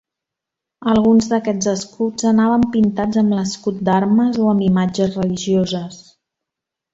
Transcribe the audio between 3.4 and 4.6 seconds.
l'Escut d'armes o